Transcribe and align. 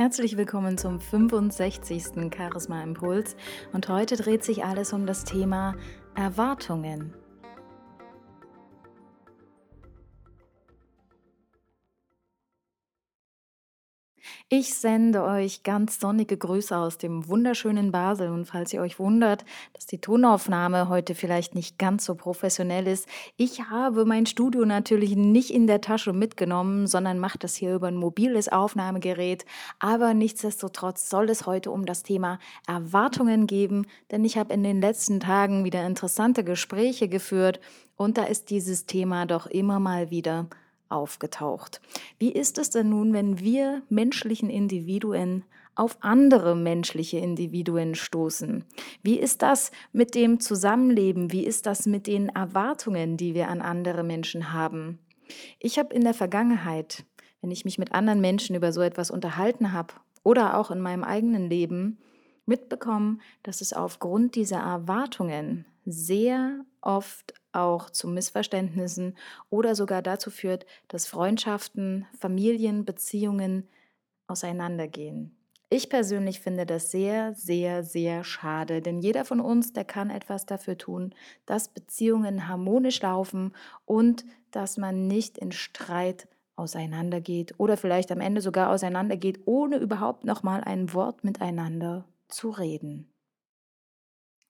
Herzlich 0.00 0.38
willkommen 0.38 0.78
zum 0.78 0.98
65. 0.98 2.32
Charisma 2.34 2.82
Impuls 2.82 3.36
und 3.74 3.86
heute 3.90 4.16
dreht 4.16 4.42
sich 4.42 4.64
alles 4.64 4.94
um 4.94 5.04
das 5.04 5.24
Thema 5.24 5.74
Erwartungen. 6.14 7.12
Ich 14.52 14.74
sende 14.74 15.22
euch 15.22 15.62
ganz 15.62 16.00
sonnige 16.00 16.36
Grüße 16.36 16.76
aus 16.76 16.98
dem 16.98 17.28
wunderschönen 17.28 17.92
Basel 17.92 18.30
und 18.30 18.46
falls 18.46 18.72
ihr 18.72 18.80
euch 18.80 18.98
wundert, 18.98 19.44
dass 19.74 19.86
die 19.86 20.00
Tonaufnahme 20.00 20.88
heute 20.88 21.14
vielleicht 21.14 21.54
nicht 21.54 21.78
ganz 21.78 22.04
so 22.04 22.16
professionell 22.16 22.88
ist, 22.88 23.06
ich 23.36 23.70
habe 23.70 24.04
mein 24.04 24.26
Studio 24.26 24.64
natürlich 24.64 25.14
nicht 25.14 25.50
in 25.50 25.68
der 25.68 25.80
Tasche 25.80 26.12
mitgenommen, 26.12 26.88
sondern 26.88 27.20
mache 27.20 27.38
das 27.38 27.54
hier 27.54 27.76
über 27.76 27.86
ein 27.86 27.94
mobiles 27.94 28.48
Aufnahmegerät. 28.48 29.44
Aber 29.78 30.14
nichtsdestotrotz 30.14 31.08
soll 31.08 31.30
es 31.30 31.46
heute 31.46 31.70
um 31.70 31.86
das 31.86 32.02
Thema 32.02 32.40
Erwartungen 32.66 33.46
geben, 33.46 33.86
denn 34.10 34.24
ich 34.24 34.36
habe 34.36 34.52
in 34.52 34.64
den 34.64 34.80
letzten 34.80 35.20
Tagen 35.20 35.62
wieder 35.64 35.86
interessante 35.86 36.42
Gespräche 36.42 37.06
geführt 37.06 37.60
und 37.94 38.18
da 38.18 38.24
ist 38.24 38.50
dieses 38.50 38.86
Thema 38.86 39.26
doch 39.26 39.46
immer 39.46 39.78
mal 39.78 40.10
wieder 40.10 40.48
aufgetaucht. 40.90 41.80
Wie 42.18 42.32
ist 42.32 42.58
es 42.58 42.70
denn 42.70 42.88
nun, 42.88 43.12
wenn 43.12 43.40
wir 43.40 43.82
menschlichen 43.88 44.50
Individuen 44.50 45.44
auf 45.74 45.96
andere 46.00 46.54
menschliche 46.56 47.18
Individuen 47.18 47.94
stoßen? 47.94 48.64
Wie 49.02 49.18
ist 49.18 49.42
das 49.42 49.70
mit 49.92 50.14
dem 50.14 50.40
Zusammenleben? 50.40 51.32
Wie 51.32 51.44
ist 51.44 51.66
das 51.66 51.86
mit 51.86 52.06
den 52.06 52.28
Erwartungen, 52.28 53.16
die 53.16 53.34
wir 53.34 53.48
an 53.48 53.60
andere 53.62 54.02
Menschen 54.02 54.52
haben? 54.52 54.98
Ich 55.58 55.78
habe 55.78 55.94
in 55.94 56.02
der 56.02 56.14
Vergangenheit, 56.14 57.04
wenn 57.40 57.50
ich 57.50 57.64
mich 57.64 57.78
mit 57.78 57.92
anderen 57.92 58.20
Menschen 58.20 58.56
über 58.56 58.72
so 58.72 58.80
etwas 58.80 59.10
unterhalten 59.10 59.72
habe 59.72 59.94
oder 60.22 60.58
auch 60.58 60.70
in 60.70 60.80
meinem 60.80 61.04
eigenen 61.04 61.48
Leben, 61.48 61.98
mitbekommen, 62.46 63.22
dass 63.42 63.60
es 63.60 63.72
aufgrund 63.72 64.34
dieser 64.34 64.58
Erwartungen 64.58 65.64
sehr 65.84 66.64
oft 66.80 67.34
auch 67.52 67.90
zu 67.90 68.08
Missverständnissen 68.08 69.16
oder 69.50 69.74
sogar 69.74 70.02
dazu 70.02 70.30
führt, 70.30 70.66
dass 70.88 71.06
Freundschaften, 71.06 72.06
Familien, 72.18 72.84
Beziehungen 72.84 73.68
auseinandergehen. 74.26 75.36
Ich 75.72 75.88
persönlich 75.88 76.40
finde 76.40 76.66
das 76.66 76.90
sehr, 76.90 77.32
sehr, 77.34 77.84
sehr 77.84 78.24
schade, 78.24 78.82
denn 78.82 78.98
jeder 78.98 79.24
von 79.24 79.40
uns, 79.40 79.72
der 79.72 79.84
kann 79.84 80.10
etwas 80.10 80.44
dafür 80.46 80.76
tun, 80.76 81.14
dass 81.46 81.68
Beziehungen 81.68 82.48
harmonisch 82.48 83.00
laufen 83.02 83.54
und 83.84 84.24
dass 84.50 84.78
man 84.78 85.06
nicht 85.06 85.38
in 85.38 85.52
Streit 85.52 86.28
auseinandergeht 86.56 87.54
oder 87.58 87.76
vielleicht 87.76 88.10
am 88.12 88.20
Ende 88.20 88.40
sogar 88.40 88.70
auseinandergeht, 88.70 89.40
ohne 89.46 89.76
überhaupt 89.78 90.24
noch 90.24 90.42
mal 90.42 90.60
ein 90.62 90.92
Wort 90.92 91.24
miteinander 91.24 92.04
zu 92.28 92.50
reden. 92.50 93.09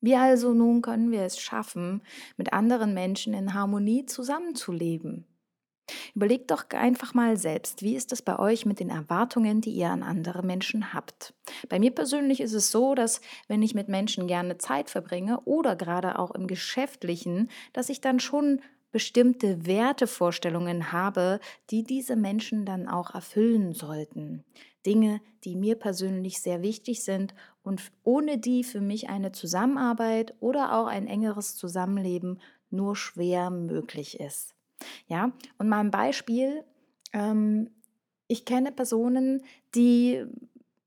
Wie 0.01 0.17
also 0.17 0.55
nun 0.55 0.83
können 0.83 1.11
wir 1.11 1.23
es 1.23 1.39
schaffen, 1.39 2.03
mit 2.37 2.53
anderen 2.53 2.95
Menschen 2.95 3.35
in 3.35 3.55
Harmonie 3.55 4.07
zusammenzuleben? 4.07 5.27
Überlegt 6.15 6.51
doch 6.51 6.65
einfach 6.71 7.15
mal 7.15 7.37
selbst, 7.37 7.83
wie 7.83 7.97
ist 7.97 8.13
es 8.13 8.23
bei 8.23 8.39
euch 8.39 8.65
mit 8.65 8.81
den 8.81 8.91
Erwartungen, 8.91 9.61
die 9.61 9.73
ihr 9.73 9.91
an 9.91 10.03
andere 10.03 10.43
Menschen 10.43 10.95
habt? 10.95 11.35
Bei 11.69 11.79
mir 11.79 11.91
persönlich 11.91 12.41
ist 12.41 12.53
es 12.53 12.71
so, 12.71 12.95
dass 12.95 13.21
wenn 13.49 13.63
ich 13.63 13.75
mit 13.75 13.89
Menschen 13.89 14.27
gerne 14.27 14.59
Zeit 14.59 14.89
verbringe 14.89 15.41
oder 15.41 15.77
gerade 15.77 16.19
auch 16.19 16.31
im 16.31 16.47
Geschäftlichen, 16.47 17.51
dass 17.73 17.89
ich 17.89 18.01
dann 18.01 18.21
schon 18.21 18.61
bestimmte 18.93 19.67
Wertevorstellungen 19.67 20.93
habe, 20.93 21.41
die 21.71 21.85
diese 21.85 22.17
Menschen 22.17 22.65
dann 22.65 22.89
auch 22.89 23.15
erfüllen 23.15 23.73
sollten. 23.73 24.45
Dinge, 24.87 25.21
die 25.45 25.57
mir 25.57 25.77
persönlich 25.77 26.41
sehr 26.41 26.63
wichtig 26.63 27.05
sind 27.05 27.35
und 27.63 27.93
ohne 28.03 28.39
die 28.39 28.65
für 28.65 28.81
mich 28.81 29.09
eine 29.09 29.33
Zusammenarbeit 29.33 30.35
oder 30.41 30.79
auch 30.79 30.87
ein 30.87 31.07
engeres 31.07 31.57
Zusammenleben 31.57 32.41
nur 32.71 32.97
schwer 32.97 33.51
möglich 33.51 34.19
ist. 34.21 34.55
Ja, 35.07 35.33
und 35.59 35.69
mal 35.69 35.81
ein 35.81 35.91
Beispiel. 35.91 36.65
Ähm, 37.13 37.71
ich 38.29 38.45
kenne 38.45 38.73
Personen, 38.73 39.43
die 39.75 40.25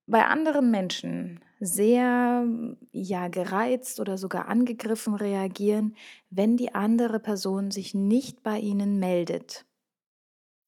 bei 0.06 0.26
anderen 0.26 0.72
Menschen 0.72 1.40
sehr 1.60 2.46
ja 2.92 3.28
gereizt 3.30 4.00
oder 4.00 4.18
sogar 4.18 4.48
angegriffen 4.48 5.16
reagieren, 5.16 5.96
wenn 6.30 6.58
die 6.58 6.76
andere 6.76 7.20
Person 7.20 7.72
sich 7.72 7.94
nicht 7.94 8.44
bei 8.44 8.60
ihnen 8.60 9.00
meldet. 9.00 9.66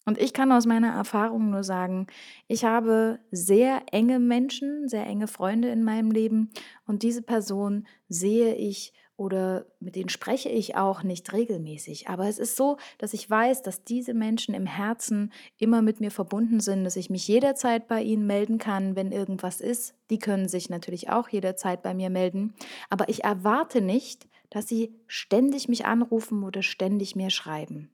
Und 0.06 0.20
ich 0.20 0.34
kann 0.34 0.52
aus 0.52 0.68
meiner 0.68 0.94
Erfahrung 0.94 1.50
nur 1.50 1.64
sagen, 1.64 2.06
ich 2.48 2.64
habe 2.64 3.20
sehr 3.32 3.82
enge 3.92 4.20
Menschen, 4.20 4.88
sehr 4.88 5.06
enge 5.06 5.28
Freunde 5.28 5.70
in 5.70 5.84
meinem 5.84 6.12
Leben 6.12 6.52
und 6.86 7.02
diese 7.02 7.24
Person 7.24 7.88
sehe 8.08 8.54
ich 8.54 8.94
oder 9.18 9.66
mit 9.80 9.96
denen 9.96 10.10
spreche 10.10 10.50
ich 10.50 10.76
auch 10.76 11.04
nicht 11.04 11.32
regelmäßig. 11.32 12.10
Aber 12.10 12.28
es 12.28 12.38
ist 12.38 12.56
so, 12.56 12.78
dass 12.98 13.14
ich 13.14 13.30
weiß, 13.30 13.62
dass 13.62 13.84
diese 13.84 14.14
Menschen 14.14 14.54
im 14.54 14.66
Herzen 14.66 15.32
immer 15.58 15.82
mit 15.82 16.02
mir 16.02 16.12
verbunden 16.12 16.60
sind, 16.60 16.84
dass 16.84 16.98
ich 16.98 17.10
mich 17.10 17.28
jederzeit 17.28 17.88
bei 17.88 18.02
ihnen 18.02 18.28
melden 18.28 18.58
kann, 18.58 18.96
wenn 18.96 19.12
irgendwas 19.12 19.62
ist. 19.62 19.96
Die 20.10 20.20
können 20.20 20.50
sich 20.50 20.70
natürlich 20.70 21.10
auch 21.10 21.30
jederzeit 21.30 21.82
bei 21.82 21.94
mir 21.94 22.10
melden. 22.10 22.54
Aber 22.90 23.08
ich 23.08 23.24
erwarte 23.24 23.82
nicht, 23.82 24.28
dass 24.50 24.68
sie 24.68 24.94
ständig 25.08 25.70
mich 25.70 25.86
anrufen 25.86 26.44
oder 26.44 26.62
ständig 26.62 27.16
mir 27.16 27.30
schreiben. 27.30 27.92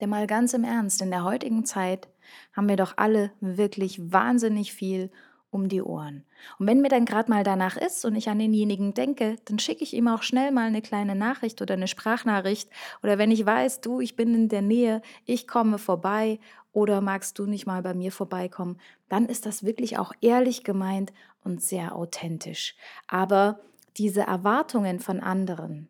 Denn 0.00 0.10
mal 0.10 0.26
ganz 0.26 0.54
im 0.54 0.64
Ernst, 0.64 1.02
in 1.02 1.10
der 1.10 1.24
heutigen 1.24 1.64
Zeit 1.64 2.08
haben 2.52 2.68
wir 2.68 2.76
doch 2.76 2.94
alle 2.96 3.32
wirklich 3.40 4.12
wahnsinnig 4.12 4.72
viel 4.72 5.10
um 5.50 5.68
die 5.68 5.82
Ohren. 5.82 6.24
Und 6.58 6.66
wenn 6.66 6.80
mir 6.80 6.88
dann 6.88 7.04
gerade 7.04 7.30
mal 7.30 7.42
danach 7.42 7.76
ist 7.76 8.04
und 8.04 8.14
ich 8.14 8.28
an 8.28 8.38
denjenigen 8.38 8.94
denke, 8.94 9.36
dann 9.46 9.58
schicke 9.58 9.82
ich 9.82 9.94
ihm 9.94 10.08
auch 10.08 10.22
schnell 10.22 10.52
mal 10.52 10.66
eine 10.66 10.82
kleine 10.82 11.14
Nachricht 11.14 11.60
oder 11.60 11.74
eine 11.74 11.88
Sprachnachricht. 11.88 12.70
Oder 13.02 13.18
wenn 13.18 13.30
ich 13.30 13.44
weiß, 13.44 13.80
du, 13.80 14.00
ich 14.00 14.16
bin 14.16 14.34
in 14.34 14.48
der 14.48 14.62
Nähe, 14.62 15.02
ich 15.26 15.48
komme 15.48 15.78
vorbei 15.78 16.38
oder 16.72 17.00
magst 17.00 17.38
du 17.38 17.46
nicht 17.46 17.66
mal 17.66 17.82
bei 17.82 17.94
mir 17.94 18.12
vorbeikommen, 18.12 18.78
dann 19.08 19.26
ist 19.26 19.44
das 19.44 19.64
wirklich 19.64 19.98
auch 19.98 20.12
ehrlich 20.20 20.62
gemeint 20.62 21.12
und 21.42 21.60
sehr 21.62 21.96
authentisch. 21.96 22.76
Aber 23.08 23.60
diese 23.96 24.22
Erwartungen 24.22 25.00
von 25.00 25.20
anderen, 25.20 25.88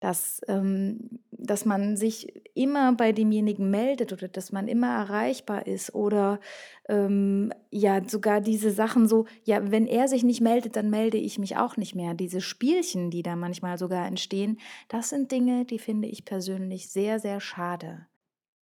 dass, 0.00 0.42
ähm, 0.48 1.20
dass 1.30 1.64
man 1.64 1.96
sich 1.96 2.32
immer 2.54 2.92
bei 2.92 3.12
demjenigen 3.12 3.70
meldet 3.70 4.12
oder 4.12 4.28
dass 4.28 4.52
man 4.52 4.68
immer 4.68 4.94
erreichbar 4.94 5.66
ist 5.66 5.94
oder 5.94 6.40
ähm, 6.88 7.52
ja 7.70 8.06
sogar 8.08 8.40
diese 8.40 8.70
Sachen 8.70 9.08
so, 9.08 9.26
ja, 9.44 9.70
wenn 9.70 9.86
er 9.86 10.08
sich 10.08 10.22
nicht 10.22 10.40
meldet, 10.40 10.76
dann 10.76 10.90
melde 10.90 11.18
ich 11.18 11.38
mich 11.38 11.56
auch 11.56 11.76
nicht 11.76 11.94
mehr. 11.94 12.14
Diese 12.14 12.40
Spielchen, 12.40 13.10
die 13.10 13.22
da 13.22 13.36
manchmal 13.36 13.76
sogar 13.78 14.06
entstehen, 14.06 14.58
das 14.88 15.10
sind 15.10 15.32
Dinge, 15.32 15.64
die 15.64 15.78
finde 15.78 16.08
ich 16.08 16.24
persönlich 16.24 16.88
sehr, 16.88 17.18
sehr 17.18 17.40
schade. 17.40 18.06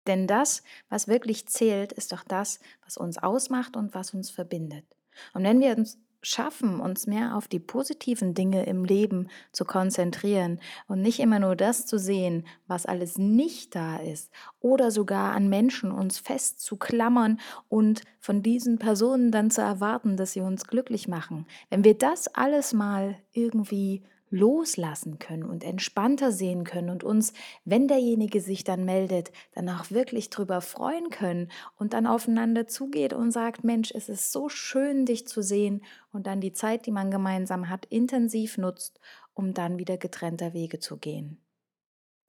Denn 0.06 0.26
das, 0.26 0.62
was 0.88 1.06
wirklich 1.06 1.46
zählt, 1.46 1.92
ist 1.92 2.12
doch 2.12 2.24
das, 2.24 2.58
was 2.84 2.96
uns 2.96 3.18
ausmacht 3.18 3.76
und 3.76 3.94
was 3.94 4.14
uns 4.14 4.30
verbindet. 4.30 4.84
Und 5.32 5.44
wenn 5.44 5.60
wir 5.60 5.76
uns 5.76 5.98
schaffen, 6.22 6.80
uns 6.80 7.06
mehr 7.06 7.36
auf 7.36 7.48
die 7.48 7.58
positiven 7.58 8.32
Dinge 8.34 8.64
im 8.64 8.84
Leben 8.84 9.28
zu 9.52 9.64
konzentrieren 9.64 10.60
und 10.86 11.02
nicht 11.02 11.18
immer 11.18 11.40
nur 11.40 11.56
das 11.56 11.86
zu 11.86 11.98
sehen, 11.98 12.46
was 12.66 12.86
alles 12.86 13.18
nicht 13.18 13.74
da 13.74 13.96
ist 13.96 14.30
oder 14.60 14.90
sogar 14.90 15.32
an 15.32 15.48
Menschen 15.48 15.90
uns 15.90 16.18
fest 16.18 16.60
zu 16.60 16.76
klammern 16.76 17.40
und 17.68 18.02
von 18.20 18.42
diesen 18.42 18.78
Personen 18.78 19.32
dann 19.32 19.50
zu 19.50 19.60
erwarten, 19.60 20.16
dass 20.16 20.32
sie 20.32 20.40
uns 20.40 20.66
glücklich 20.66 21.08
machen. 21.08 21.46
Wenn 21.70 21.84
wir 21.84 21.94
das 21.94 22.28
alles 22.28 22.72
mal 22.72 23.16
irgendwie 23.32 24.02
loslassen 24.32 25.18
können 25.18 25.44
und 25.44 25.62
entspannter 25.62 26.32
sehen 26.32 26.64
können 26.64 26.88
und 26.88 27.04
uns, 27.04 27.34
wenn 27.64 27.86
derjenige 27.86 28.40
sich 28.40 28.64
dann 28.64 28.84
meldet, 28.84 29.30
dann 29.54 29.68
auch 29.68 29.90
wirklich 29.90 30.30
drüber 30.30 30.62
freuen 30.62 31.10
können 31.10 31.50
und 31.76 31.92
dann 31.92 32.06
aufeinander 32.06 32.66
zugeht 32.66 33.12
und 33.12 33.30
sagt, 33.30 33.62
Mensch, 33.62 33.92
es 33.94 34.08
ist 34.08 34.32
so 34.32 34.48
schön, 34.48 35.04
dich 35.04 35.26
zu 35.28 35.42
sehen 35.42 35.84
und 36.12 36.26
dann 36.26 36.40
die 36.40 36.54
Zeit, 36.54 36.86
die 36.86 36.92
man 36.92 37.10
gemeinsam 37.10 37.68
hat, 37.68 37.84
intensiv 37.86 38.56
nutzt, 38.56 39.00
um 39.34 39.52
dann 39.52 39.78
wieder 39.78 39.98
getrennter 39.98 40.54
Wege 40.54 40.78
zu 40.78 40.96
gehen. 40.96 41.41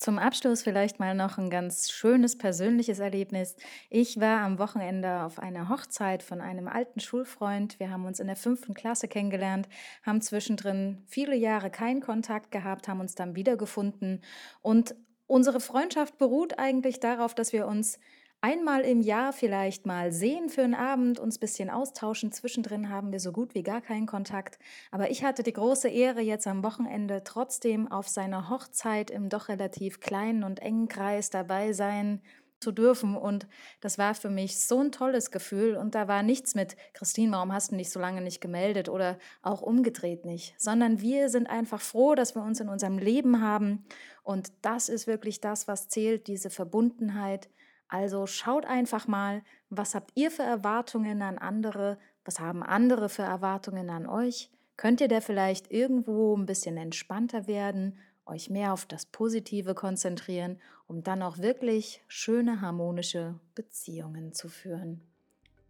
Zum 0.03 0.19
Abschluss 0.19 0.63
vielleicht 0.63 0.99
mal 0.99 1.15
noch 1.15 1.37
ein 1.37 1.49
ganz 1.49 1.89
schönes 1.89 2.37
persönliches 2.37 2.99
Erlebnis. 2.99 3.55
Ich 3.89 4.19
war 4.19 4.41
am 4.41 4.59
Wochenende 4.59 5.23
auf 5.23 5.39
einer 5.39 5.69
Hochzeit 5.69 6.23
von 6.23 6.41
einem 6.41 6.67
alten 6.67 6.99
Schulfreund. 6.99 7.79
Wir 7.79 7.89
haben 7.89 8.03
uns 8.03 8.19
in 8.19 8.27
der 8.27 8.35
fünften 8.35 8.73
Klasse 8.73 9.07
kennengelernt, 9.07 9.69
haben 10.05 10.19
zwischendrin 10.19 11.01
viele 11.07 11.37
Jahre 11.37 11.69
keinen 11.69 12.01
Kontakt 12.01 12.51
gehabt, 12.51 12.89
haben 12.89 12.99
uns 12.99 13.15
dann 13.15 13.37
wiedergefunden. 13.37 14.19
Und 14.61 14.93
unsere 15.25 15.61
Freundschaft 15.61 16.17
beruht 16.17 16.59
eigentlich 16.59 16.99
darauf, 16.99 17.33
dass 17.33 17.53
wir 17.53 17.65
uns 17.65 17.97
einmal 18.43 18.81
im 18.81 18.99
Jahr 18.99 19.31
vielleicht 19.31 19.85
mal 19.85 20.11
sehen 20.11 20.49
für 20.49 20.63
einen 20.63 20.75
Abend, 20.75 21.17
uns 21.17 21.37
ein 21.37 21.39
bisschen 21.39 21.69
austauschen. 21.69 22.33
Zwischendrin 22.33 22.89
haben 22.89 23.13
wir 23.13 23.21
so 23.21 23.31
gut 23.31 23.55
wie 23.55 23.63
gar 23.63 23.79
keinen 23.79 24.05
Kontakt. 24.05 24.59
Aber 24.91 25.09
ich 25.09 25.23
hatte 25.23 25.43
die 25.43 25.53
große 25.53 25.87
Ehre, 25.87 26.19
jetzt 26.19 26.45
am 26.45 26.61
Wochenende 26.61 27.23
trotzdem 27.23 27.89
auf 27.89 28.09
seiner 28.09 28.49
Hochzeit 28.49 29.11
im 29.11 29.29
doch 29.29 29.47
relativ 29.47 30.01
kleinen 30.01 30.43
und 30.43 30.59
engen 30.59 30.89
Kreis 30.89 31.29
dabei 31.29 31.71
sein 31.71 32.21
zu 32.59 32.73
dürfen. 32.73 33.15
Und 33.15 33.47
das 33.79 33.97
war 33.97 34.13
für 34.13 34.29
mich 34.29 34.59
so 34.59 34.81
ein 34.81 34.91
tolles 34.91 35.31
Gefühl. 35.31 35.77
Und 35.77 35.95
da 35.95 36.09
war 36.09 36.21
nichts 36.21 36.53
mit, 36.53 36.75
Christine, 36.91 37.31
warum 37.31 37.53
hast 37.53 37.71
du 37.71 37.77
dich 37.77 37.91
so 37.91 37.99
lange 38.01 38.19
nicht 38.19 38.41
gemeldet 38.41 38.89
oder 38.89 39.17
auch 39.41 39.61
umgedreht 39.61 40.25
nicht, 40.25 40.53
sondern 40.59 40.99
wir 40.99 41.29
sind 41.29 41.47
einfach 41.49 41.79
froh, 41.79 42.13
dass 42.13 42.35
wir 42.35 42.43
uns 42.43 42.59
in 42.59 42.67
unserem 42.67 42.97
Leben 42.97 43.41
haben. 43.41 43.85
Und 44.21 44.51
das 44.61 44.89
ist 44.89 45.07
wirklich 45.07 45.39
das, 45.39 45.69
was 45.69 45.87
zählt, 45.87 46.27
diese 46.27 46.49
Verbundenheit. 46.49 47.47
Also 47.93 48.25
schaut 48.25 48.65
einfach 48.65 49.07
mal, 49.07 49.43
was 49.69 49.93
habt 49.93 50.13
ihr 50.15 50.31
für 50.31 50.41
Erwartungen 50.41 51.21
an 51.21 51.37
andere? 51.37 51.99
Was 52.25 52.39
haben 52.39 52.63
andere 52.63 53.07
für 53.07 53.21
Erwartungen 53.21 53.91
an 53.91 54.07
euch? 54.07 54.49
Könnt 54.77 54.99
ihr 54.99 55.07
da 55.07 55.21
vielleicht 55.21 55.71
irgendwo 55.71 56.35
ein 56.35 56.47
bisschen 56.47 56.75
entspannter 56.75 57.45
werden 57.45 57.99
euch 58.25 58.49
mehr 58.49 58.73
auf 58.73 58.87
das 58.87 59.05
Positive 59.05 59.75
konzentrieren, 59.75 60.57
um 60.87 61.03
dann 61.03 61.21
auch 61.21 61.37
wirklich 61.37 62.03
schöne 62.07 62.61
harmonische 62.61 63.39
Beziehungen 63.53 64.33
zu 64.33 64.47
führen. 64.49 65.01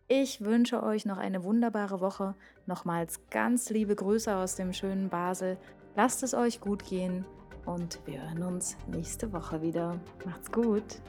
Ich 0.07 0.39
wünsche 0.39 0.81
euch 0.81 1.05
noch 1.05 1.17
eine 1.17 1.43
wunderbare 1.43 1.99
Woche. 1.99 2.35
Nochmals 2.67 3.19
ganz 3.31 3.69
liebe 3.69 3.97
Grüße 3.97 4.33
aus 4.33 4.55
dem 4.55 4.71
schönen 4.71 5.09
Basel. 5.09 5.57
Lasst 5.97 6.23
es 6.23 6.33
euch 6.33 6.61
gut 6.61 6.85
gehen 6.85 7.25
und 7.65 7.99
wir 8.05 8.21
hören 8.21 8.43
uns 8.43 8.77
nächste 8.87 9.33
Woche 9.33 9.61
wieder. 9.61 9.99
Macht's 10.23 10.51
gut. 10.51 11.01